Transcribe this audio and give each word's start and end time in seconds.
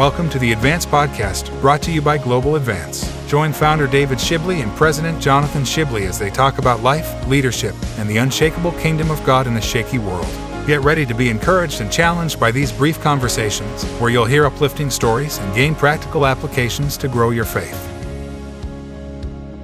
Welcome 0.00 0.30
to 0.30 0.38
the 0.38 0.52
Advance 0.52 0.86
Podcast, 0.86 1.60
brought 1.60 1.82
to 1.82 1.92
you 1.92 2.00
by 2.00 2.16
Global 2.16 2.56
Advance. 2.56 3.06
Join 3.28 3.52
founder 3.52 3.86
David 3.86 4.16
Shibley 4.16 4.62
and 4.62 4.74
President 4.74 5.20
Jonathan 5.20 5.62
Shibley 5.62 6.08
as 6.08 6.18
they 6.18 6.30
talk 6.30 6.56
about 6.56 6.82
life, 6.82 7.28
leadership, 7.28 7.74
and 7.98 8.08
the 8.08 8.16
unshakable 8.16 8.72
kingdom 8.72 9.10
of 9.10 9.22
God 9.24 9.46
in 9.46 9.58
a 9.58 9.60
shaky 9.60 9.98
world. 9.98 10.24
Get 10.66 10.80
ready 10.80 11.04
to 11.04 11.12
be 11.12 11.28
encouraged 11.28 11.82
and 11.82 11.92
challenged 11.92 12.40
by 12.40 12.50
these 12.50 12.72
brief 12.72 12.98
conversations, 13.02 13.84
where 14.00 14.08
you'll 14.08 14.24
hear 14.24 14.46
uplifting 14.46 14.88
stories 14.88 15.36
and 15.36 15.54
gain 15.54 15.74
practical 15.74 16.24
applications 16.24 16.96
to 16.96 17.06
grow 17.06 17.28
your 17.28 17.44
faith. 17.44 17.86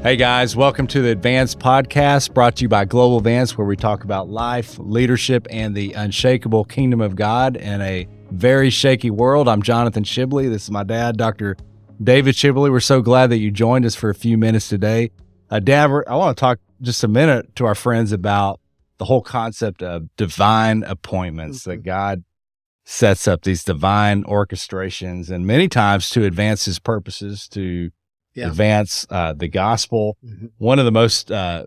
Hey 0.02 0.16
guys, 0.16 0.54
welcome 0.54 0.86
to 0.88 1.00
the 1.00 1.12
Advance 1.12 1.54
Podcast 1.54 2.34
brought 2.34 2.56
to 2.56 2.64
you 2.64 2.68
by 2.68 2.84
Global 2.84 3.16
Advance, 3.16 3.56
where 3.56 3.66
we 3.66 3.74
talk 3.74 4.04
about 4.04 4.28
life, 4.28 4.78
leadership, 4.78 5.46
and 5.48 5.74
the 5.74 5.94
unshakable 5.94 6.66
kingdom 6.66 7.00
of 7.00 7.16
God 7.16 7.56
in 7.56 7.80
a 7.80 8.06
very 8.36 8.70
shaky 8.70 9.10
world. 9.10 9.48
I'm 9.48 9.62
Jonathan 9.62 10.04
Shibley. 10.04 10.48
This 10.50 10.64
is 10.64 10.70
my 10.70 10.84
dad, 10.84 11.16
Dr. 11.16 11.56
David 12.02 12.34
Shibley. 12.34 12.70
We're 12.70 12.80
so 12.80 13.00
glad 13.00 13.30
that 13.30 13.38
you 13.38 13.50
joined 13.50 13.86
us 13.86 13.94
for 13.94 14.10
a 14.10 14.14
few 14.14 14.36
minutes 14.36 14.68
today. 14.68 15.10
Uh, 15.50 15.58
dad, 15.58 15.90
I 16.06 16.14
want 16.16 16.36
to 16.36 16.40
talk 16.40 16.58
just 16.82 17.02
a 17.02 17.08
minute 17.08 17.56
to 17.56 17.64
our 17.64 17.74
friends 17.74 18.12
about 18.12 18.60
the 18.98 19.06
whole 19.06 19.22
concept 19.22 19.82
of 19.82 20.14
divine 20.16 20.82
appointments 20.84 21.60
mm-hmm. 21.60 21.70
that 21.70 21.82
God 21.82 22.24
sets 22.84 23.26
up 23.26 23.42
these 23.42 23.64
divine 23.64 24.22
orchestrations 24.24 25.30
and 25.30 25.46
many 25.46 25.68
times 25.68 26.10
to 26.10 26.24
advance 26.24 26.66
his 26.66 26.78
purposes, 26.78 27.48
to 27.48 27.90
yeah. 28.34 28.48
advance 28.48 29.06
uh, 29.10 29.32
the 29.32 29.48
gospel. 29.48 30.18
Mm-hmm. 30.24 30.46
One 30.58 30.78
of 30.78 30.84
the 30.84 30.92
most 30.92 31.32
uh, 31.32 31.64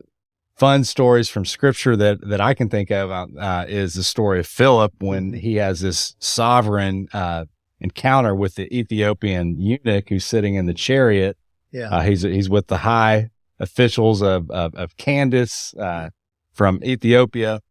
fun 0.60 0.84
stories 0.84 1.30
from 1.30 1.46
scripture 1.46 1.96
that 1.96 2.20
that 2.28 2.42
I 2.42 2.54
can 2.54 2.70
think 2.70 2.92
of 2.92 3.10
uh, 3.10 3.66
is 3.68 3.94
the 3.94 4.04
story 4.04 4.40
of 4.40 4.48
Philip 4.48 4.94
when 5.00 5.32
mm-hmm. 5.32 5.40
he 5.40 5.56
has 5.56 5.80
this 5.80 6.16
sovereign 6.20 7.08
uh, 7.14 7.46
encounter 7.80 8.36
with 8.36 8.56
the 8.56 8.72
Ethiopian 8.78 9.60
eunuch 9.60 10.10
who's 10.10 10.26
sitting 10.26 10.56
in 10.56 10.66
the 10.66 10.74
chariot. 10.74 11.38
Yeah, 11.72 11.90
uh, 11.90 12.02
he's 12.02 12.22
he's 12.22 12.50
with 12.50 12.68
the 12.68 12.80
high 12.80 13.30
officials 13.60 14.22
of 14.22 14.52
of, 14.52 14.76
of 14.76 14.98
Candace 14.98 15.74
uh, 15.76 16.10
from 16.52 16.84
Ethiopia, 16.84 17.62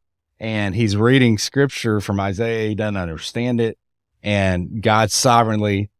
and 0.41 0.75
he's 0.75 0.97
reading 0.97 1.37
scripture 1.37 2.01
from 2.01 2.19
Isaiah. 2.19 2.69
He 2.69 2.75
doesn't 2.75 2.97
understand 2.97 3.61
it, 3.61 3.79
and 4.23 4.83
God 4.83 5.13
sovereignly 5.13 5.91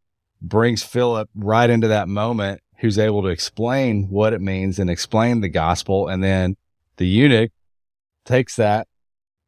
brings 0.41 0.83
Philip 0.83 1.29
right 1.35 1.69
into 1.69 1.89
that 1.89 2.09
moment. 2.09 2.63
Who's 2.81 2.97
able 2.97 3.23
to 3.23 3.29
explain 3.29 4.09
what 4.09 4.33
it 4.33 4.41
means 4.41 4.79
and 4.79 4.89
explain 4.89 5.41
the 5.41 5.49
gospel, 5.49 6.07
and 6.07 6.23
then 6.23 6.57
the 6.99 7.07
eunuch 7.07 7.51
takes 8.25 8.57
that 8.57 8.87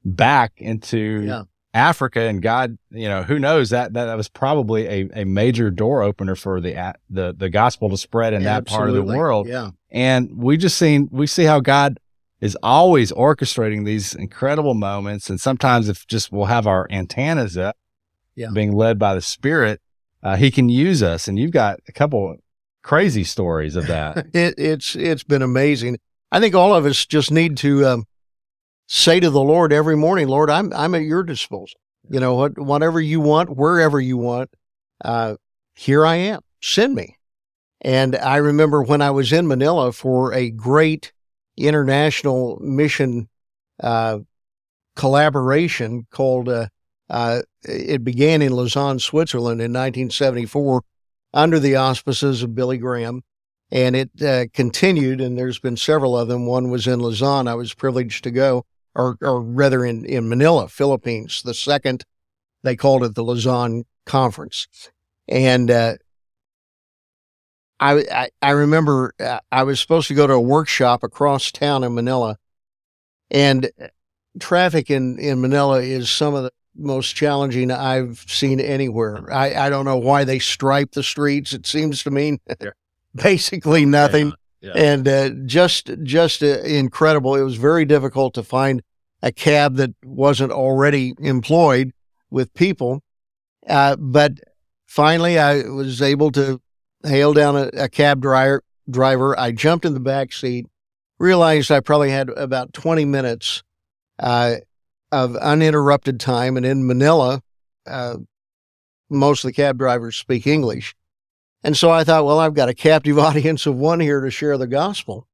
back 0.05 0.53
into 0.57 1.23
yeah. 1.27 1.43
Africa 1.73 2.21
and 2.23 2.43
God, 2.43 2.79
you 2.91 3.09
know, 3.09 3.23
who 3.23 3.39
knows 3.39 3.71
that, 3.71 3.93
that, 3.93 4.07
that 4.07 4.17
was 4.17 4.29
probably 4.29 4.87
a, 4.87 5.09
a 5.15 5.25
major 5.25 5.71
door 5.71 6.03
opener 6.03 6.35
for 6.35 6.61
the, 6.61 6.95
the, 7.09 7.35
the 7.37 7.49
gospel 7.49 7.91
to 7.91 7.97
spread 7.97 8.33
in 8.33 8.43
that 8.45 8.67
part 8.67 8.89
of 8.89 8.95
the 8.95 9.03
world. 9.03 9.47
Yeah. 9.47 9.71
And 9.91 10.37
we 10.37 10.57
just 10.57 10.77
seen, 10.77 11.09
we 11.13 11.27
see 11.27 11.45
how 11.45 11.61
God 11.61 12.01
is 12.41 12.57
always 12.63 13.13
orchestrating 13.13 13.85
these 13.85 14.15
incredible 14.15 14.75
moments. 14.75 15.31
And 15.31 15.41
sometimes 15.41 15.89
if 15.89 16.07
just 16.07 16.33
we'll 16.33 16.47
have 16.47 16.67
our 16.67 16.87
antennas 16.91 17.57
up, 17.57 17.77
yeah. 18.35 18.49
being 18.53 18.73
led 18.73 18.99
by 18.99 19.15
the 19.15 19.21
spirit, 19.21 19.81
uh, 20.23 20.37
he 20.37 20.51
can 20.51 20.69
use 20.69 21.03
us. 21.03 21.29
And 21.29 21.39
you've 21.39 21.51
got 21.51 21.81
a 21.87 21.93
couple 21.93 22.37
crazy 22.83 23.25
stories 23.25 23.77
of 23.77 23.87
that. 23.87 24.27
it, 24.33 24.55
it's, 24.57 24.97
it's 24.97 25.23
been 25.23 25.43
amazing. 25.43 25.99
I 26.33 26.41
think 26.41 26.55
all 26.55 26.75
of 26.75 26.87
us 26.87 27.07
just 27.07 27.31
need 27.31 27.57
to 27.59 27.87
um, 27.87 28.05
say 28.87 29.21
to 29.21 29.31
the 29.31 29.41
Lord 29.41 29.73
every 29.73 29.97
morning, 29.97 30.29
Lord, 30.29 30.51
I'm 30.51 30.73
I'm 30.73 30.95
at 30.95 31.03
your 31.03 31.23
disposal. 31.23 31.81
You 32.09 32.21
know 32.21 32.35
what, 32.35 32.59
whatever 32.59 33.01
you 33.01 33.21
want, 33.21 33.57
wherever 33.57 34.01
you 34.01 34.17
want, 34.17 34.51
uh, 35.05 35.37
here 35.75 36.07
I 36.07 36.17
am. 36.17 36.41
Send 36.63 36.95
me. 36.95 37.17
And 37.81 38.15
I 38.17 38.37
remember 38.37 38.83
when 38.83 39.01
I 39.01 39.11
was 39.11 39.33
in 39.33 39.47
Manila 39.47 39.93
for 39.93 40.33
a 40.33 40.51
great 40.51 41.13
international 41.57 42.59
mission 42.61 43.29
uh, 43.83 44.19
collaboration 44.97 46.07
called. 46.11 46.49
Uh, 46.49 46.69
uh 47.09 47.43
it 47.63 48.05
began 48.05 48.41
in 48.41 48.53
Lausanne, 48.53 49.01
Switzerland, 49.01 49.61
in 49.61 49.73
1974, 49.73 50.83
under 51.35 51.59
the 51.59 51.77
auspices 51.77 52.43
of 52.43 52.55
Billy 52.55 52.79
Graham 52.79 53.23
and 53.71 53.97
it 53.97 54.11
uh, 54.23 54.47
continued. 54.53 55.21
And 55.21 55.39
there's 55.39 55.59
been 55.59 55.77
several 55.77 56.17
of 56.17 56.29
them. 56.29 56.47
One 56.47 56.71
was 56.71 56.87
in 56.87 57.01
Lausanne. 57.01 57.49
I 57.49 57.55
was 57.55 57.75
privileged 57.75 58.25
to 58.25 58.31
go, 58.31 58.65
or, 58.95 59.17
or 59.21 59.41
rather 59.41 59.85
in, 59.85 60.05
in 60.05 60.29
Manila, 60.29 60.69
Philippines. 60.69 61.43
The 61.43 61.55
second, 61.55 62.05
they 62.63 62.77
called 62.77 63.05
it 63.05 63.15
the 63.15 63.25
Lausanne 63.25 63.85
Conference. 64.07 64.67
And 65.29 65.71
uh, 65.71 65.95
I, 67.79 68.05
I, 68.13 68.29
I 68.43 68.51
remember 68.51 69.15
uh, 69.19 69.41
I 69.51 69.63
was 69.63 69.81
supposed 69.81 70.09
to 70.09 70.15
go 70.15 70.27
to 70.27 70.35
a 70.35 70.41
workshop 70.41 71.03
across 71.03 71.51
town 71.51 71.83
in 71.83 71.95
Manila, 71.95 72.37
and 73.31 73.71
traffic 74.39 74.91
in, 74.91 75.19
in 75.19 75.41
Manila 75.41 75.81
is 75.81 76.11
some 76.11 76.35
of 76.35 76.43
the 76.43 76.51
most 76.77 77.15
challenging 77.15 77.71
I've 77.71 78.25
seen 78.29 78.61
anywhere. 78.61 79.33
I, 79.33 79.55
I 79.55 79.71
don't 79.71 79.85
know 79.85 79.97
why 79.97 80.25
they 80.25 80.39
stripe 80.39 80.93
the 80.93 81.03
streets. 81.03 81.53
It 81.53 81.67
seems 81.67 82.03
to 82.03 82.11
me 82.11 82.39
basically 83.15 83.85
nothing. 83.85 84.33
Yeah, 84.61 84.73
yeah. 84.75 84.83
And 84.83 85.09
uh, 85.09 85.31
just 85.47 85.91
just 86.03 86.43
uh, 86.43 86.61
incredible. 86.61 87.35
It 87.35 87.43
was 87.43 87.57
very 87.57 87.85
difficult 87.85 88.35
to 88.35 88.43
find 88.43 88.83
a 89.23 89.33
cab 89.33 89.77
that 89.77 89.95
wasn't 90.05 90.53
already 90.53 91.15
employed 91.19 91.93
with 92.31 92.53
people. 92.55 93.03
Uh, 93.69 93.97
but 93.97 94.35
finally, 94.87 95.39
I 95.39 95.63
was 95.69 96.01
able 96.01 96.31
to 96.33 96.61
hail 97.05 97.33
down 97.33 97.57
a, 97.57 97.71
a 97.75 97.89
cab 97.89 98.21
driver. 98.21 98.63
Driver, 98.89 99.39
I 99.39 99.53
jumped 99.53 99.85
in 99.85 99.95
the 99.95 100.01
back 100.01 100.33
seat, 100.33 100.67
realized 101.19 101.71
I 101.71 101.79
probably 101.79 102.11
had 102.11 102.29
about 102.31 102.73
20 102.73 103.05
minutes 103.05 103.63
uh, 104.19 104.57
of 105.13 105.37
uninterrupted 105.37 106.19
time, 106.19 106.57
and 106.57 106.67
in 106.67 106.87
Manila, 106.87 107.41
uh, 107.87 108.17
most 109.09 109.45
of 109.45 109.49
the 109.49 109.53
cab 109.53 109.79
drivers 109.79 110.17
speak 110.17 110.47
English. 110.47 110.95
And 111.63 111.77
so 111.77 111.91
I 111.91 112.05
thought, 112.05 112.25
well, 112.25 112.39
I've 112.39 112.55
got 112.55 112.69
a 112.69 112.75
captive 112.75 113.19
audience 113.29 113.67
of 113.67 113.77
one 113.77 114.01
here 114.01 114.21
to 114.21 114.31
share 114.31 114.59
the 114.59 114.67
gospel. 114.67 115.27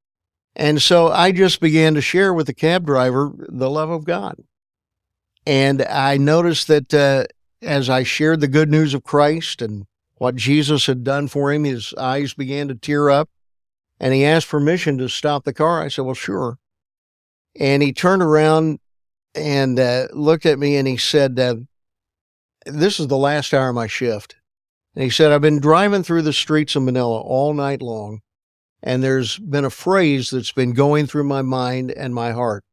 And 0.54 0.80
so 0.80 1.08
I 1.08 1.32
just 1.32 1.60
began 1.60 1.94
to 1.94 2.00
share 2.00 2.32
with 2.32 2.46
the 2.46 2.54
cab 2.54 2.86
driver 2.86 3.32
the 3.36 3.68
love 3.70 3.90
of 3.90 4.04
God. 4.04 4.36
And 5.46 5.82
I 5.82 6.16
noticed 6.16 6.66
that 6.68 6.92
uh, 6.92 7.26
as 7.62 7.90
I 7.90 8.02
shared 8.02 8.40
the 8.40 8.48
good 8.48 8.70
news 8.70 8.94
of 8.94 9.04
Christ 9.04 9.60
and 9.62 9.86
what 10.16 10.34
Jesus 10.34 10.86
had 10.86 11.04
done 11.04 11.28
for 11.28 11.52
him, 11.52 11.64
his 11.64 11.92
eyes 11.94 12.32
began 12.32 12.68
to 12.68 12.74
tear 12.74 13.10
up. 13.10 13.28
And 14.00 14.12
he 14.12 14.24
asked 14.24 14.48
permission 14.48 14.98
to 14.98 15.08
stop 15.08 15.44
the 15.44 15.54
car. 15.54 15.82
I 15.82 15.88
said, 15.88 16.04
well, 16.04 16.14
sure. 16.14 16.58
And 17.58 17.82
he 17.82 17.92
turned 17.92 18.22
around 18.22 18.80
and 19.34 19.78
uh, 19.78 20.08
looked 20.12 20.46
at 20.46 20.58
me 20.58 20.76
and 20.76 20.88
he 20.88 20.96
said, 20.96 21.38
uh, 21.38 21.56
This 22.64 22.98
is 22.98 23.08
the 23.08 23.16
last 23.16 23.54
hour 23.54 23.68
of 23.68 23.74
my 23.74 23.86
shift. 23.86 24.36
And 24.96 25.04
he 25.04 25.10
said, 25.10 25.30
I've 25.30 25.42
been 25.42 25.60
driving 25.60 26.02
through 26.02 26.22
the 26.22 26.32
streets 26.32 26.74
of 26.74 26.82
Manila 26.82 27.20
all 27.20 27.52
night 27.52 27.82
long, 27.82 28.22
and 28.82 29.04
there's 29.04 29.38
been 29.38 29.66
a 29.66 29.70
phrase 29.70 30.30
that's 30.30 30.52
been 30.52 30.72
going 30.72 31.06
through 31.06 31.24
my 31.24 31.42
mind 31.42 31.90
and 31.90 32.14
my 32.14 32.32
heart. 32.32 32.64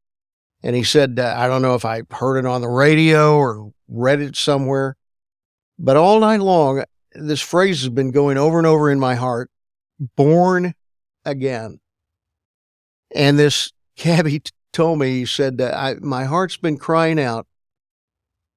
And 0.64 0.74
he 0.74 0.84
said, 0.84 1.20
uh, 1.20 1.36
I 1.38 1.48
don't 1.48 1.62
know 1.62 1.76
if 1.76 1.84
I 1.84 2.04
heard 2.10 2.38
it 2.38 2.46
on 2.46 2.62
the 2.62 2.70
radio 2.70 3.36
or 3.36 3.74
read 3.90 4.22
it 4.22 4.38
somewhere, 4.38 4.96
but 5.78 5.98
all 5.98 6.22
night 6.22 6.40
long, 6.40 6.86
this 7.14 7.42
phrase 7.42 7.82
has 7.82 7.90
been 7.90 8.12
going 8.12 8.38
over 8.38 8.58
and 8.58 8.66
over 8.66 8.90
in 8.90 9.02
my 9.02 9.16
heart 9.16 9.52
born 10.00 10.74
again. 11.26 11.82
And 13.14 13.38
this 13.38 13.74
cabbie 13.98 14.40
t- 14.40 14.52
told 14.72 15.00
me, 15.00 15.12
he 15.12 15.26
said, 15.26 15.60
uh, 15.60 15.74
I, 15.76 15.96
My 15.96 16.24
heart's 16.24 16.56
been 16.56 16.78
crying 16.78 17.20
out, 17.20 17.48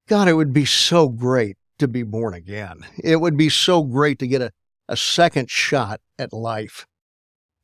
God, 0.06 0.28
it 0.28 0.34
would 0.34 0.52
be 0.52 0.64
so 0.64 1.08
great 1.08 1.56
to 1.78 1.88
be 1.88 2.02
born 2.02 2.34
again. 2.34 2.80
It 3.02 3.16
would 3.16 3.36
be 3.36 3.48
so 3.48 3.82
great 3.82 4.18
to 4.20 4.26
get 4.26 4.42
a, 4.42 4.50
a 4.88 4.96
second 4.96 5.50
shot 5.50 6.00
at 6.18 6.32
life. 6.32 6.86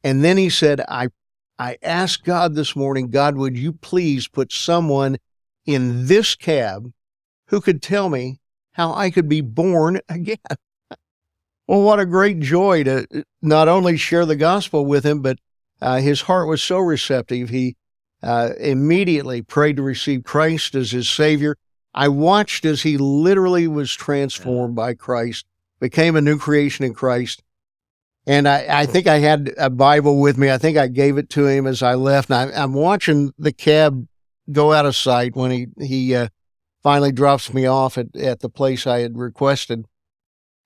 And 0.05 0.25
then 0.25 0.37
he 0.37 0.50
said, 0.50 0.81
I, 0.88 1.09
I 1.59 1.79
asked 1.82 2.25
God 2.25 2.55
this 2.55 2.75
morning, 2.75 3.11
God, 3.11 3.37
would 3.37 3.56
you 3.56 3.73
please 3.73 4.29
put 4.29 4.53
someone 4.53 5.19
in 5.64 6.06
this 6.06 6.35
cab 6.35 6.93
who 7.49 7.61
could 7.61 7.82
tell 7.82 8.09
me 8.09 8.41
how 8.73 8.93
I 8.93 9.11
could 9.11 9.29
be 9.29 9.41
born 9.41 10.00
again? 10.09 10.38
well, 11.67 11.82
what 11.82 12.00
a 12.00 12.06
great 12.06 12.41
joy 12.41 12.85
to 12.85 13.06
uh, 13.14 13.23
not 13.41 13.69
only 13.69 13.97
share 13.97 14.26
the 14.26 14.37
gospel 14.37 14.85
with 14.85 15.05
him, 15.05 15.23
but 15.23 15.38
uh, 15.81 15.99
his 15.99 16.23
heart 16.23 16.49
was 16.49 16.62
so 16.62 16.79
receptive. 16.79 17.50
He 17.50 17.76
uh, 18.23 18.50
immediately 18.59 19.43
prayed 19.43 19.76
to 19.76 19.82
receive 19.82 20.25
Christ 20.25 20.75
as 20.75 20.93
his 20.93 21.09
Savior. 21.09 21.56
I 21.94 22.09
watched 22.09 22.65
as 22.65 22.83
he 22.83 22.97
literally 22.97 23.69
was 23.69 23.93
transformed 23.93 24.75
by 24.75 24.94
Christ, 24.94 25.47
became 25.81 26.17
a 26.17 26.21
new 26.23 26.39
creation 26.39 26.85
in 26.85 26.94
Christ. 26.94 27.43
And 28.27 28.49
I, 28.49 28.67
I 28.69 28.87
think 28.87 29.06
I 29.06 29.19
had 29.19 29.53
a 29.59 29.69
Bible 29.69 30.21
with 30.21 30.39
me. 30.39 30.50
I 30.50 30.59
think 30.59 30.79
I 30.79 30.87
gave 30.87 31.19
it 31.19 31.29
to 31.31 31.47
him 31.47 31.67
as 31.67 31.83
I 31.83 31.94
left. 31.94 32.31
And 32.31 32.55
I, 32.55 32.62
am 32.62 32.73
watching 32.73 33.33
the 33.37 33.53
cab 33.53 34.06
go 34.50 34.73
out 34.73 34.87
of 34.87 34.97
sight 34.97 35.35
when 35.35 35.50
he, 35.50 35.67
he 35.81 36.15
uh, 36.15 36.29
finally 36.83 37.12
drops 37.12 37.53
me 37.53 37.67
off 37.67 37.99
at, 37.99 38.15
at 38.17 38.41
the 38.41 38.49
place 38.49 38.87
I 38.87 39.00
had 39.00 39.19
requested. 39.19 39.85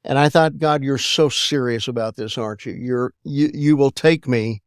And 0.05 0.19
I 0.19 0.29
thought, 0.29 0.59
God, 0.59 0.85
you're 0.85 0.99
so 0.99 1.29
serious 1.29 1.89
about 1.89 2.17
this, 2.17 2.39
aren't 2.39 2.65
you? 2.65 2.73
You're 2.73 3.13
you 3.25 3.51
you 3.53 3.77
will 3.77 3.91
take 3.91 4.29
me 4.29 4.63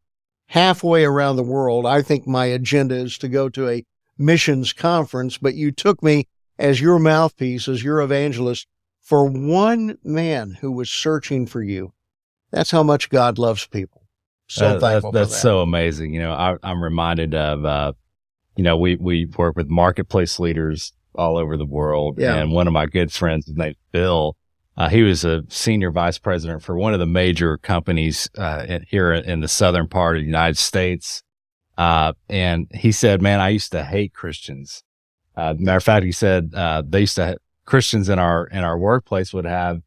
halfway 0.47 1.05
around 1.05 1.37
the 1.37 1.43
world. 1.43 1.85
I 1.85 2.01
think 2.01 2.27
my 2.27 2.45
agenda 2.45 2.95
is 2.95 3.17
to 3.19 3.29
go 3.29 3.47
to 3.49 3.69
a 3.69 3.85
missions 4.17 4.73
conference, 4.73 5.37
but 5.37 5.55
you 5.55 5.71
took 5.71 6.03
me 6.03 6.27
as 6.59 6.79
your 6.79 6.99
mouthpiece, 6.99 7.67
as 7.67 7.83
your 7.83 8.01
evangelist 8.01 8.67
for 9.01 9.25
one 9.25 9.97
man 10.03 10.57
who 10.61 10.71
was 10.71 10.91
searching 10.91 11.47
for 11.47 11.63
you. 11.63 11.93
That's 12.51 12.69
how 12.69 12.83
much 12.83 13.09
God 13.09 13.39
loves 13.39 13.65
people. 13.65 14.03
So 14.47 14.67
Uh, 14.67 14.79
thankful. 14.79 15.11
that's 15.11 15.29
for 15.29 15.33
that. 15.35 15.41
so 15.41 15.61
amazing. 15.61 16.13
You 16.13 16.19
know, 16.21 16.33
I, 16.33 16.57
I'm 16.61 16.83
reminded 16.83 17.33
of, 17.33 17.65
uh, 17.65 17.93
you 18.55 18.63
know, 18.63 18.77
we, 18.77 18.97
we 18.97 19.25
work 19.37 19.55
with 19.55 19.69
marketplace 19.69 20.39
leaders 20.39 20.93
all 21.15 21.37
over 21.37 21.57
the 21.57 21.65
world. 21.65 22.17
Yeah. 22.19 22.35
And 22.35 22.51
one 22.51 22.67
of 22.67 22.73
my 22.73 22.85
good 22.85 23.11
friends, 23.11 23.45
his 23.47 23.55
name's 23.55 23.77
Bill, 23.91 24.35
uh, 24.77 24.89
he 24.89 25.01
was 25.01 25.23
a 25.23 25.43
senior 25.49 25.91
vice 25.91 26.17
president 26.17 26.61
for 26.63 26.77
one 26.77 26.93
of 26.93 26.99
the 26.99 27.05
major 27.05 27.57
companies 27.57 28.29
uh, 28.37 28.65
in, 28.67 28.85
here 28.87 29.13
in 29.13 29.39
the 29.39 29.47
southern 29.47 29.87
part 29.87 30.17
of 30.17 30.21
the 30.21 30.27
United 30.27 30.57
States. 30.57 31.23
Uh, 31.77 32.13
and 32.27 32.67
he 32.73 32.91
said, 32.91 33.21
man, 33.21 33.39
I 33.39 33.49
used 33.49 33.71
to 33.71 33.83
hate 33.83 34.13
Christians. 34.13 34.83
Uh, 35.39 35.53
matter 35.57 35.77
of 35.77 35.83
fact, 35.83 36.05
he 36.05 36.11
said, 36.11 36.51
uh, 36.53 36.81
they 36.85 37.01
used 37.01 37.15
to, 37.15 37.37
Christians 37.65 38.09
in 38.09 38.19
our, 38.19 38.47
in 38.47 38.63
our 38.63 38.77
workplace 38.77 39.33
would 39.33 39.45
have 39.45 39.81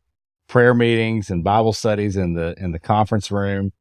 prayer 0.49 0.75
meetings 0.75 1.31
and 1.31 1.45
Bible 1.45 1.73
studies 1.73 2.17
in 2.17 2.35
the, 2.35 2.55
in 2.59 2.73
the 2.73 2.79
conference 2.79 3.31
room 3.31 3.73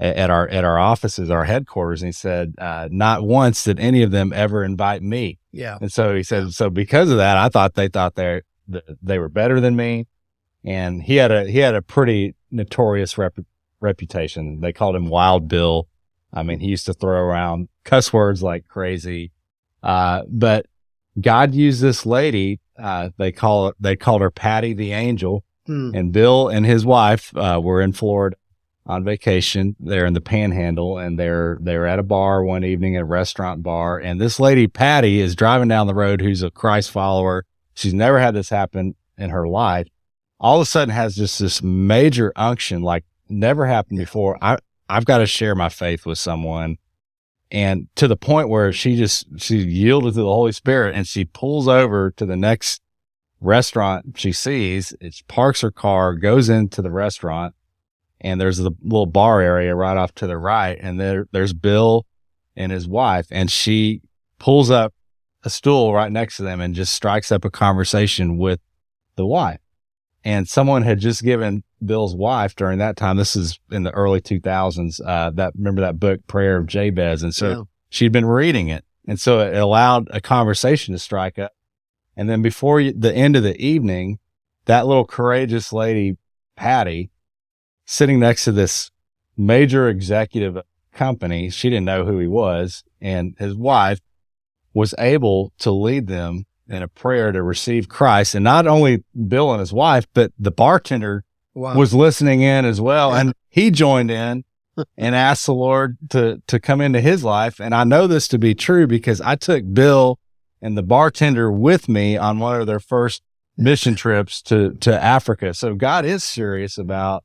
a- 0.00 0.18
at 0.18 0.30
our 0.30 0.48
at 0.48 0.64
our 0.64 0.78
offices, 0.78 1.30
our 1.30 1.44
headquarters, 1.44 2.02
and 2.02 2.08
he 2.08 2.12
said, 2.12 2.54
uh, 2.58 2.88
not 2.90 3.22
once 3.22 3.62
did 3.64 3.78
any 3.78 4.02
of 4.02 4.10
them 4.10 4.32
ever 4.32 4.64
invite 4.64 5.02
me. 5.02 5.38
Yeah. 5.52 5.78
And 5.80 5.92
so 5.92 6.14
he 6.14 6.22
said, 6.22 6.52
so 6.52 6.70
because 6.70 7.10
of 7.10 7.18
that, 7.18 7.36
I 7.36 7.48
thought 7.48 7.74
they 7.74 7.88
thought 7.88 8.14
they 8.14 8.42
they 9.02 9.18
were 9.18 9.28
better 9.28 9.60
than 9.60 9.76
me, 9.76 10.06
and 10.64 11.02
he 11.02 11.16
had 11.16 11.30
a 11.30 11.44
he 11.44 11.58
had 11.58 11.74
a 11.74 11.82
pretty 11.82 12.34
notorious 12.50 13.18
rep, 13.18 13.38
reputation. 13.80 14.60
They 14.60 14.72
called 14.72 14.96
him 14.96 15.08
Wild 15.08 15.48
Bill. 15.48 15.86
I 16.32 16.42
mean, 16.44 16.60
he 16.60 16.68
used 16.68 16.86
to 16.86 16.94
throw 16.94 17.20
around 17.20 17.68
cuss 17.84 18.12
words 18.12 18.42
like 18.42 18.68
crazy. 18.68 19.32
Uh, 19.82 20.22
but 20.28 20.66
God 21.20 21.54
used 21.54 21.80
this 21.80 22.04
lady. 22.04 22.60
Uh, 22.78 23.10
they 23.16 23.32
call 23.32 23.68
it 23.68 23.76
they 23.80 23.96
called 23.96 24.20
her 24.22 24.30
Patty 24.30 24.72
the 24.74 24.92
Angel 24.92 25.44
Hmm. 25.66 25.90
and 25.94 26.10
Bill 26.12 26.48
and 26.48 26.64
his 26.66 26.84
wife 26.84 27.36
uh, 27.36 27.60
were 27.62 27.80
in 27.80 27.92
Florida 27.92 28.36
on 28.86 29.04
vacation. 29.04 29.76
They're 29.78 30.06
in 30.06 30.14
the 30.14 30.20
Panhandle, 30.20 30.98
and 30.98 31.18
they're 31.18 31.58
they're 31.60 31.86
at 31.86 31.98
a 31.98 32.02
bar 32.02 32.42
one 32.42 32.64
evening, 32.64 32.96
a 32.96 33.04
restaurant 33.04 33.62
bar, 33.62 33.98
and 33.98 34.20
this 34.20 34.40
lady 34.40 34.66
Patty 34.66 35.20
is 35.20 35.36
driving 35.36 35.68
down 35.68 35.86
the 35.86 35.94
road, 35.94 36.22
who's 36.22 36.42
a 36.42 36.50
Christ 36.50 36.90
follower. 36.90 37.44
She's 37.74 37.94
never 37.94 38.18
had 38.18 38.34
this 38.34 38.48
happen 38.48 38.94
in 39.18 39.30
her 39.30 39.46
life. 39.46 39.86
All 40.40 40.56
of 40.56 40.62
a 40.62 40.66
sudden, 40.66 40.94
has 40.94 41.14
just 41.14 41.38
this 41.38 41.62
major 41.62 42.32
unction, 42.34 42.82
like 42.82 43.04
never 43.28 43.66
happened 43.66 43.98
before. 43.98 44.38
I 44.42 44.56
I've 44.88 45.04
got 45.04 45.18
to 45.18 45.26
share 45.26 45.54
my 45.54 45.68
faith 45.68 46.06
with 46.06 46.18
someone. 46.18 46.78
And 47.50 47.88
to 47.96 48.06
the 48.06 48.16
point 48.16 48.48
where 48.48 48.72
she 48.72 48.96
just 48.96 49.26
she 49.40 49.58
yielded 49.58 50.14
to 50.14 50.20
the 50.20 50.26
Holy 50.26 50.52
Spirit 50.52 50.94
and 50.94 51.06
she 51.06 51.24
pulls 51.24 51.66
over 51.66 52.12
to 52.12 52.24
the 52.24 52.36
next 52.36 52.80
restaurant 53.40 54.16
she 54.16 54.32
sees. 54.32 54.94
It 55.00 55.22
parks 55.26 55.62
her 55.62 55.70
car, 55.70 56.14
goes 56.14 56.48
into 56.48 56.82
the 56.82 56.90
restaurant, 56.90 57.54
and 58.20 58.40
there's 58.40 58.58
a 58.58 58.70
little 58.82 59.06
bar 59.06 59.40
area 59.40 59.74
right 59.74 59.96
off 59.96 60.14
to 60.16 60.26
the 60.26 60.38
right. 60.38 60.78
And 60.80 61.00
there, 61.00 61.26
there's 61.32 61.52
Bill 61.52 62.06
and 62.56 62.70
his 62.70 62.86
wife, 62.86 63.26
and 63.30 63.50
she 63.50 64.02
pulls 64.38 64.70
up 64.70 64.94
a 65.42 65.50
stool 65.50 65.94
right 65.94 66.12
next 66.12 66.36
to 66.36 66.42
them 66.42 66.60
and 66.60 66.74
just 66.74 66.92
strikes 66.92 67.32
up 67.32 67.44
a 67.44 67.50
conversation 67.50 68.36
with 68.36 68.60
the 69.16 69.26
wife. 69.26 69.60
And 70.24 70.48
someone 70.48 70.82
had 70.82 70.98
just 70.98 71.22
given 71.22 71.64
Bill's 71.84 72.14
wife 72.14 72.54
during 72.54 72.78
that 72.78 72.96
time. 72.96 73.16
This 73.16 73.34
is 73.36 73.58
in 73.70 73.84
the 73.84 73.90
early 73.92 74.20
2000s. 74.20 75.00
Uh, 75.04 75.30
that 75.30 75.54
remember 75.56 75.80
that 75.80 75.98
book, 75.98 76.26
Prayer 76.26 76.58
of 76.58 76.66
Jabez, 76.66 77.22
and 77.22 77.34
so 77.34 77.50
Yeah. 77.50 77.62
she'd 77.88 78.12
been 78.12 78.26
reading 78.26 78.68
it, 78.68 78.84
and 79.06 79.18
so 79.18 79.40
it 79.40 79.56
allowed 79.56 80.08
a 80.10 80.20
conversation 80.20 80.92
to 80.92 80.98
strike 80.98 81.38
up. 81.38 81.52
And 82.16 82.28
then 82.28 82.42
before 82.42 82.80
you, 82.80 82.92
the 82.92 83.14
end 83.14 83.34
of 83.34 83.42
the 83.42 83.58
evening, 83.58 84.18
that 84.66 84.86
little 84.86 85.06
courageous 85.06 85.72
lady, 85.72 86.18
Patty, 86.54 87.10
sitting 87.86 88.20
next 88.20 88.44
to 88.44 88.52
this 88.52 88.90
major 89.38 89.88
executive 89.88 90.58
company, 90.92 91.48
she 91.48 91.70
didn't 91.70 91.86
know 91.86 92.04
who 92.04 92.18
he 92.18 92.26
was, 92.26 92.84
and 93.00 93.34
his 93.38 93.54
wife 93.54 94.00
was 94.74 94.94
able 94.98 95.52
to 95.60 95.70
lead 95.70 96.08
them 96.08 96.44
in 96.70 96.82
a 96.82 96.88
prayer 96.88 97.32
to 97.32 97.42
receive 97.42 97.88
Christ. 97.88 98.34
And 98.34 98.44
not 98.44 98.66
only 98.66 99.04
Bill 99.28 99.50
and 99.52 99.60
his 99.60 99.72
wife, 99.72 100.06
but 100.14 100.32
the 100.38 100.50
bartender 100.52 101.24
Wow. 101.52 101.74
was 101.74 101.92
listening 101.92 102.42
in 102.42 102.64
as 102.64 102.80
well. 102.80 103.10
Yeah. 103.10 103.20
And 103.20 103.34
he 103.48 103.72
joined 103.72 104.10
in 104.10 104.44
and 104.96 105.14
asked 105.16 105.46
the 105.46 105.52
Lord 105.54 105.98
to, 106.10 106.40
to 106.46 106.60
come 106.60 106.80
into 106.80 107.00
his 107.00 107.24
life. 107.24 107.60
And 107.60 107.74
I 107.74 107.82
know 107.82 108.06
this 108.06 108.28
to 108.28 108.38
be 108.38 108.54
true 108.54 108.86
because 108.86 109.20
I 109.20 109.34
took 109.34 109.64
Bill 109.74 110.18
and 110.62 110.78
the 110.78 110.82
bartender 110.84 111.50
with 111.50 111.88
me 111.88 112.16
on 112.16 112.38
one 112.38 112.60
of 112.60 112.68
their 112.68 112.78
first 112.78 113.22
mission 113.56 113.96
trips 113.96 114.40
to, 114.42 114.74
to 114.74 115.02
Africa. 115.02 115.52
So 115.54 115.74
God 115.74 116.04
is 116.04 116.22
serious 116.22 116.78
about 116.78 117.24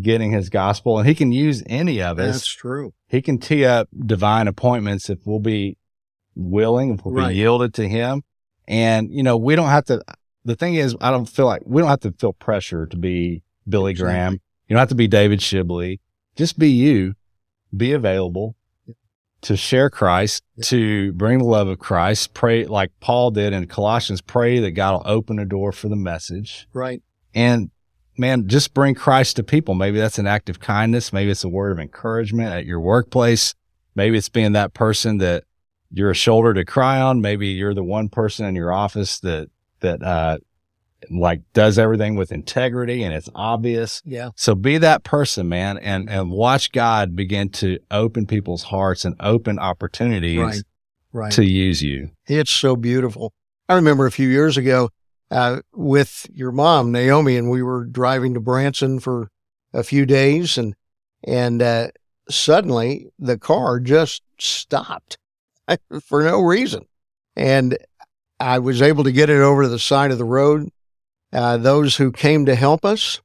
getting 0.00 0.32
his 0.32 0.48
gospel 0.48 0.98
and 0.98 1.06
he 1.06 1.14
can 1.14 1.30
use 1.30 1.62
any 1.66 2.00
of 2.00 2.18
us. 2.18 2.36
That's 2.36 2.48
true. 2.54 2.94
He 3.06 3.20
can 3.20 3.36
tee 3.38 3.66
up 3.66 3.88
divine 4.06 4.48
appointments 4.48 5.10
if 5.10 5.18
we'll 5.26 5.40
be 5.40 5.76
willing, 6.34 6.94
if 6.94 7.04
we'll 7.04 7.14
Right. 7.14 7.28
be 7.28 7.36
yielded 7.36 7.74
to 7.74 7.86
him. 7.88 8.22
And, 8.68 9.10
you 9.10 9.22
know, 9.22 9.36
we 9.36 9.56
don't 9.56 9.70
have 9.70 9.86
to, 9.86 10.02
the 10.44 10.54
thing 10.54 10.74
is, 10.76 10.94
I 11.00 11.10
don't 11.10 11.26
feel 11.26 11.46
like 11.46 11.62
we 11.64 11.80
don't 11.80 11.88
have 11.90 12.00
to 12.00 12.12
feel 12.12 12.34
pressure 12.34 12.86
to 12.86 12.96
be 12.96 13.42
Billy 13.68 13.92
Exactly. 13.92 14.12
Graham. 14.12 14.32
You 14.34 14.74
don't 14.74 14.78
have 14.78 14.90
to 14.90 14.94
be 14.94 15.08
David 15.08 15.40
Shibley. 15.40 15.98
Just 16.36 16.58
be 16.58 16.68
you, 16.70 17.14
be 17.76 17.92
available 17.92 18.54
to 19.40 19.56
share 19.56 19.88
Christ, 19.88 20.42
Yeah. 20.56 20.64
to 20.66 21.12
bring 21.14 21.38
the 21.38 21.44
love 21.44 21.68
of 21.68 21.78
Christ. 21.78 22.34
Pray 22.34 22.64
like 22.66 22.90
Paul 23.00 23.30
did 23.30 23.52
in 23.52 23.66
Colossians, 23.68 24.20
pray 24.20 24.58
that 24.60 24.72
God 24.72 24.92
will 24.92 25.10
open 25.12 25.38
a 25.38 25.44
door 25.46 25.72
for 25.72 25.88
the 25.88 25.96
message. 25.96 26.68
Right. 26.74 27.02
And 27.34 27.70
man, 28.18 28.48
just 28.48 28.74
bring 28.74 28.94
Christ 28.94 29.36
to 29.36 29.42
people. 29.44 29.74
Maybe 29.74 29.98
that's 29.98 30.18
an 30.18 30.26
act 30.26 30.50
of 30.50 30.60
kindness. 30.60 31.12
Maybe 31.12 31.30
it's 31.30 31.44
a 31.44 31.48
word 31.48 31.72
of 31.72 31.78
encouragement 31.78 32.52
at 32.52 32.66
your 32.66 32.80
workplace. 32.80 33.54
Maybe 33.94 34.18
it's 34.18 34.28
being 34.28 34.52
that 34.52 34.74
person 34.74 35.18
that 35.18 35.44
you're 35.90 36.10
a 36.10 36.14
shoulder 36.14 36.54
to 36.54 36.64
cry 36.64 37.00
on. 37.00 37.20
Maybe 37.20 37.48
you're 37.48 37.74
the 37.74 37.84
one 37.84 38.08
person 38.08 38.46
in 38.46 38.54
your 38.54 38.72
office 38.72 39.20
that, 39.20 39.48
that, 39.80 40.02
uh, 40.02 40.38
like 41.10 41.42
does 41.52 41.78
everything 41.78 42.16
with 42.16 42.32
integrity 42.32 43.04
and 43.04 43.14
it's 43.14 43.28
obvious. 43.34 44.02
Yeah. 44.04 44.30
So 44.34 44.54
be 44.56 44.78
that 44.78 45.04
person, 45.04 45.48
man, 45.48 45.78
and, 45.78 46.10
and 46.10 46.30
watch 46.30 46.72
God 46.72 47.14
begin 47.14 47.50
to 47.50 47.78
open 47.90 48.26
people's 48.26 48.64
hearts 48.64 49.04
and 49.04 49.14
open 49.20 49.58
opportunities 49.58 50.38
Right. 50.38 50.62
Right. 51.12 51.32
to 51.32 51.44
use 51.44 51.82
you. 51.82 52.10
It's 52.26 52.50
so 52.50 52.74
beautiful. 52.76 53.32
I 53.68 53.74
remember 53.74 54.06
a 54.06 54.12
few 54.12 54.28
years 54.28 54.56
ago 54.56 54.90
uh, 55.30 55.60
with 55.72 56.26
your 56.32 56.52
mom, 56.52 56.90
Naomi, 56.90 57.36
and 57.36 57.48
we 57.50 57.62
were 57.62 57.84
driving 57.84 58.34
to 58.34 58.40
Branson 58.40 58.98
for 58.98 59.30
a 59.72 59.82
few 59.82 60.04
days, 60.06 60.56
and 60.58 60.74
and 61.24 61.60
uh, 61.62 61.88
suddenly 62.30 63.08
the 63.18 63.38
car 63.38 63.78
just 63.80 64.22
stopped 64.38 65.18
for 66.04 66.22
no 66.22 66.40
reason, 66.40 66.86
and 67.36 67.76
I 68.40 68.58
was 68.58 68.82
able 68.82 69.04
to 69.04 69.12
get 69.12 69.30
it 69.30 69.40
over 69.40 69.62
to 69.62 69.68
the 69.68 69.78
side 69.78 70.10
of 70.10 70.18
the 70.18 70.24
road. 70.24 70.70
Uh, 71.32 71.58
those 71.58 71.96
who 71.96 72.10
came 72.10 72.46
to 72.46 72.54
help 72.54 72.84
us, 72.84 73.20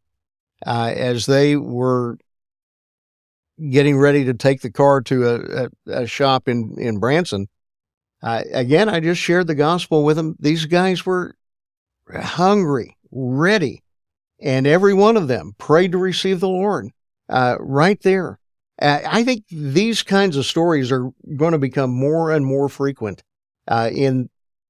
uh, 0.66 0.92
as 0.96 1.26
they 1.26 1.56
were 1.56 2.18
getting 3.70 3.98
ready 3.98 4.26
to 4.26 4.34
take 4.34 4.62
the 4.62 4.72
car 4.72 5.02
to 5.02 5.28
a, 5.28 5.66
a, 5.66 6.02
a 6.02 6.08
shop 6.08 6.48
in 6.48 6.76
in 6.78 7.00
Branson. 7.00 7.48
Uh, 8.22 8.44
again, 8.54 8.88
I 8.88 9.02
just 9.02 9.22
shared 9.22 9.48
the 9.48 9.56
gospel 9.56 10.04
with 10.04 10.16
them. 10.16 10.36
These 10.40 10.66
guys 10.66 11.06
were 11.06 11.36
hungry, 12.10 12.98
ready, 13.12 13.84
and 14.42 14.66
every 14.66 14.94
one 14.94 15.18
of 15.18 15.28
them 15.28 15.56
prayed 15.58 15.92
to 15.92 15.98
receive 15.98 16.40
the 16.40 16.48
Lord 16.48 16.90
uh, 17.30 17.58
right 17.60 18.02
there. 18.02 18.40
Uh, 18.82 19.00
I 19.06 19.24
think 19.24 19.46
these 19.50 20.04
kinds 20.04 20.36
of 20.36 20.46
stories 20.46 20.92
are 20.92 21.12
going 21.36 21.52
to 21.52 21.58
become 21.60 21.92
more 21.92 22.32
and 22.32 22.46
more 22.46 22.70
frequent 22.70 23.24
uh, 23.68 23.90
in 23.94 24.30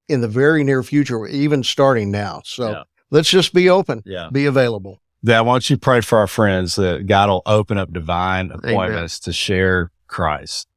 in 0.09 0.19
the 0.21 0.27
very 0.27 0.63
near 0.65 0.83
future, 0.83 1.25
even 1.27 1.63
starting 1.63 2.11
now. 2.11 2.41
So 2.43 2.71
Yeah. 2.71 2.83
let's 3.09 3.29
just 3.29 3.53
be 3.53 3.69
open, 3.69 4.03
Yeah. 4.05 4.29
be 4.31 4.45
available. 4.45 5.01
Yeah, 5.23 5.39
why 5.41 5.53
don't 5.53 5.69
you 5.69 5.77
pray 5.77 6.01
for 6.01 6.17
our 6.17 6.27
friends 6.27 6.75
that 6.75 7.07
God 7.07 7.29
will 7.29 7.41
open 7.45 7.77
up 7.77 7.93
divine 7.93 8.51
appointments 8.51 9.17
to 9.21 9.31
share 9.31 9.91
Christ? 10.07 10.67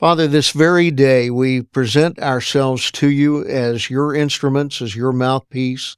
Father, 0.00 0.26
this 0.26 0.50
very 0.50 0.90
day 0.90 1.30
we 1.30 1.62
present 1.62 2.18
ourselves 2.18 2.90
to 2.92 3.08
you 3.08 3.44
as 3.46 3.88
your 3.88 4.14
instruments, 4.14 4.82
as 4.82 4.96
your 4.96 5.12
mouthpiece. 5.12 5.96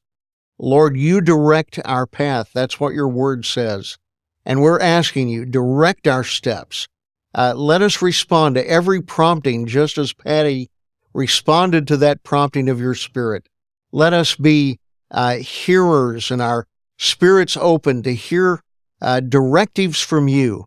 Lord, 0.58 0.96
you 0.96 1.22
direct 1.22 1.78
our 1.86 2.06
path. 2.06 2.50
That's 2.52 2.78
what 2.78 2.92
your 2.92 3.08
word 3.08 3.46
says. 3.46 3.96
And 4.44 4.62
we're 4.62 4.80
asking 4.80 5.28
you, 5.28 5.44
direct 5.44 6.06
our 6.06 6.24
steps. 6.24 6.88
Uh, 7.34 7.54
let 7.54 7.82
us 7.82 8.02
respond 8.02 8.54
to 8.56 8.68
every 8.68 9.00
prompting 9.00 9.66
just 9.66 9.98
as 9.98 10.12
Patty 10.12 10.70
responded 11.12 11.86
to 11.88 11.96
that 11.98 12.22
prompting 12.22 12.68
of 12.68 12.80
your 12.80 12.94
spirit. 12.94 13.48
Let 13.92 14.12
us 14.12 14.34
be 14.36 14.78
uh, 15.10 15.36
hearers 15.36 16.30
and 16.30 16.40
our 16.40 16.66
spirits 16.98 17.56
open 17.56 18.02
to 18.02 18.14
hear 18.14 18.62
uh, 19.00 19.20
directives 19.20 20.00
from 20.00 20.28
you. 20.28 20.66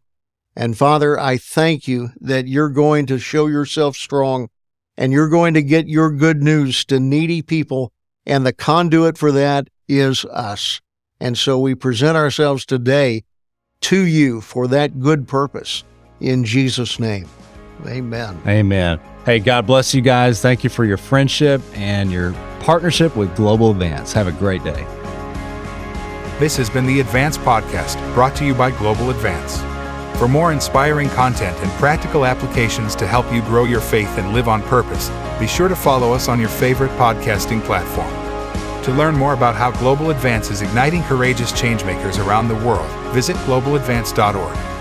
And 0.55 0.77
Father, 0.77 1.19
I 1.19 1.37
thank 1.37 1.87
you 1.87 2.09
that 2.19 2.47
you're 2.47 2.69
going 2.69 3.05
to 3.07 3.19
show 3.19 3.47
yourself 3.47 3.95
strong 3.95 4.49
and 4.97 5.11
you're 5.11 5.29
going 5.29 5.53
to 5.55 5.63
get 5.63 5.87
your 5.87 6.11
good 6.11 6.43
news 6.43 6.85
to 6.85 6.99
needy 6.99 7.41
people. 7.41 7.91
And 8.25 8.45
the 8.45 8.53
conduit 8.53 9.17
for 9.17 9.31
that 9.31 9.67
is 9.87 10.25
us. 10.25 10.79
And 11.19 11.37
so 11.37 11.59
we 11.59 11.75
present 11.75 12.17
ourselves 12.17 12.65
today 12.65 13.23
to 13.83 14.05
you 14.05 14.41
for 14.41 14.67
that 14.67 14.99
good 14.99 15.27
purpose 15.27 15.83
in 16.19 16.43
Jesus' 16.43 16.99
name. 16.99 17.27
Amen. 17.85 18.39
Amen. 18.47 18.99
Hey, 19.25 19.39
God 19.39 19.65
bless 19.65 19.93
you 19.93 20.01
guys. 20.01 20.41
Thank 20.41 20.63
you 20.63 20.69
for 20.69 20.85
your 20.85 20.97
friendship 20.97 21.61
and 21.73 22.11
your 22.11 22.33
partnership 22.61 23.15
with 23.15 23.35
Global 23.35 23.71
Advance. 23.71 24.13
Have 24.13 24.27
a 24.27 24.31
great 24.33 24.63
day. 24.63 24.85
This 26.39 26.57
has 26.57 26.69
been 26.69 26.85
the 26.85 26.99
Advance 26.99 27.37
Podcast, 27.37 27.95
brought 28.13 28.35
to 28.37 28.45
you 28.45 28.53
by 28.53 28.71
Global 28.71 29.09
Advance. 29.09 29.61
For 30.17 30.27
more 30.27 30.51
inspiring 30.53 31.09
content 31.09 31.57
and 31.59 31.71
practical 31.73 32.25
applications 32.25 32.95
to 32.95 33.07
help 33.07 33.31
you 33.33 33.41
grow 33.41 33.65
your 33.65 33.81
faith 33.81 34.17
and 34.17 34.33
live 34.33 34.47
on 34.47 34.61
purpose, 34.63 35.09
be 35.39 35.47
sure 35.47 35.67
to 35.67 35.75
follow 35.75 36.13
us 36.13 36.27
on 36.27 36.39
your 36.39 36.49
favorite 36.49 36.91
podcasting 36.91 37.61
platform. 37.63 38.22
To 38.83 38.91
learn 38.91 39.15
more 39.15 39.33
about 39.33 39.55
how 39.55 39.71
Global 39.71 40.09
Advance 40.09 40.51
is 40.51 40.61
igniting 40.61 41.03
courageous 41.03 41.53
changemakers 41.53 42.23
around 42.23 42.49
the 42.49 42.55
world, 42.55 42.89
visit 43.13 43.37
globaladvance.org. 43.37 44.72